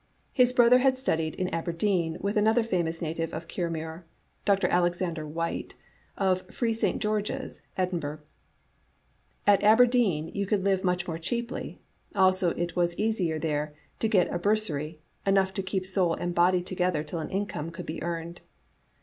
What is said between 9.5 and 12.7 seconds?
Aberdeen you could live much more cheaply, also